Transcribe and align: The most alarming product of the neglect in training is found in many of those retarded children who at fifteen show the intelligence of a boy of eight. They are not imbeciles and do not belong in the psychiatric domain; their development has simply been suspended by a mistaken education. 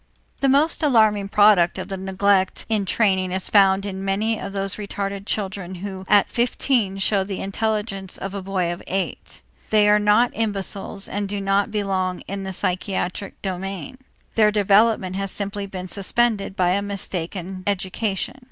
The 0.39 0.49
most 0.49 0.81
alarming 0.81 1.29
product 1.29 1.77
of 1.77 1.87
the 1.87 1.95
neglect 1.95 2.65
in 2.69 2.85
training 2.87 3.31
is 3.31 3.49
found 3.49 3.85
in 3.85 4.03
many 4.03 4.39
of 4.39 4.51
those 4.51 4.77
retarded 4.77 5.27
children 5.27 5.75
who 5.75 6.05
at 6.07 6.27
fifteen 6.27 6.97
show 6.97 7.23
the 7.23 7.39
intelligence 7.39 8.17
of 8.17 8.33
a 8.33 8.41
boy 8.41 8.73
of 8.73 8.81
eight. 8.87 9.43
They 9.69 9.87
are 9.87 9.99
not 9.99 10.31
imbeciles 10.33 11.07
and 11.07 11.29
do 11.29 11.39
not 11.39 11.69
belong 11.69 12.21
in 12.21 12.41
the 12.41 12.51
psychiatric 12.51 13.39
domain; 13.43 13.99
their 14.33 14.49
development 14.49 15.17
has 15.17 15.29
simply 15.29 15.67
been 15.67 15.87
suspended 15.87 16.55
by 16.55 16.71
a 16.71 16.81
mistaken 16.81 17.61
education. 17.67 18.39